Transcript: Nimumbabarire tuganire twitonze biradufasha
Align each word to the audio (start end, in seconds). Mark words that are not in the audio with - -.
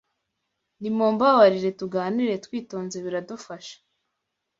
Nimumbabarire 0.79 1.69
tuganire 1.79 2.33
twitonze 2.45 2.97
biradufasha 3.05 3.75